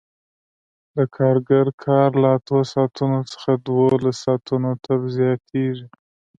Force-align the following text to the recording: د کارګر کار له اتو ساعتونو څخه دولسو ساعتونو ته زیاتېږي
د 0.95 0.97
کارګر 1.17 1.67
کار 1.85 2.09
له 2.21 2.29
اتو 2.37 2.59
ساعتونو 2.73 3.19
څخه 3.31 3.51
دولسو 3.65 4.17
ساعتونو 4.23 4.71
ته 4.83 4.93
زیاتېږي 5.17 5.87